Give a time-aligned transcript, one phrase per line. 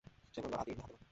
[0.33, 0.99] সে বলল, Adi ibn হাতেমা।